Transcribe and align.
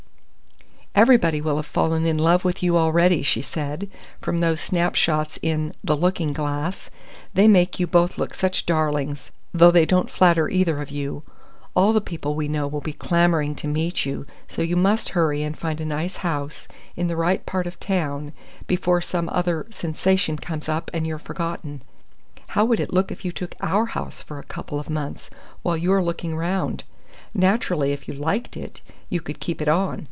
"Everybody 0.93 1.39
will 1.39 1.55
have 1.55 1.65
fallen 1.65 2.05
in 2.05 2.17
love 2.17 2.43
with 2.43 2.61
you 2.61 2.77
already," 2.77 3.23
she 3.23 3.41
said, 3.41 3.89
"from 4.19 4.39
those 4.39 4.59
snapshots 4.59 5.39
in 5.41 5.71
the 5.81 5.95
Looking 5.95 6.33
Glass. 6.33 6.89
They 7.33 7.47
make 7.47 7.79
you 7.79 7.87
both 7.87 8.17
look 8.17 8.33
such 8.33 8.65
darlings 8.65 9.31
though 9.53 9.71
they 9.71 9.85
don't 9.85 10.09
flatter 10.11 10.49
either 10.49 10.81
of 10.81 10.91
you. 10.91 11.23
All 11.75 11.93
the 11.93 12.01
people 12.01 12.35
we 12.35 12.49
know 12.49 12.67
will 12.67 12.81
be 12.81 12.91
clamouring 12.91 13.55
to 13.55 13.67
meet 13.69 14.05
you, 14.05 14.25
so 14.49 14.61
you 14.61 14.75
must 14.75 15.09
hurry 15.15 15.43
and 15.43 15.57
find 15.57 15.79
a 15.79 15.85
nice 15.85 16.17
house, 16.17 16.67
in 16.97 17.07
the 17.07 17.15
right 17.15 17.45
part 17.45 17.65
of 17.67 17.79
town, 17.79 18.33
before 18.67 19.01
some 19.01 19.29
other 19.29 19.67
sensation 19.69 20.35
comes 20.35 20.67
up 20.67 20.91
and 20.93 21.07
you're 21.07 21.17
forgotten. 21.17 21.83
How 22.47 22.65
would 22.65 22.81
it 22.81 22.91
be 22.93 23.01
if 23.13 23.23
you 23.23 23.31
took 23.31 23.55
our 23.61 23.85
house 23.85 24.21
for 24.21 24.39
a 24.39 24.43
couple 24.51 24.77
of 24.77 24.89
months, 24.89 25.29
while 25.63 25.77
you're 25.77 26.03
looking 26.03 26.35
round? 26.35 26.83
Naturally, 27.33 27.93
if 27.93 28.09
you 28.09 28.13
liked 28.13 28.57
it, 28.57 28.81
you 29.09 29.21
could 29.21 29.39
keep 29.39 29.61
it 29.61 29.69
on. 29.69 29.99